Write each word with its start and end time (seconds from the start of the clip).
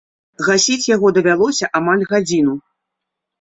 Гасіць 0.45 0.87
яго 0.95 1.11
давялося 1.17 1.69
амаль 1.81 2.07
гадзіну. 2.15 2.57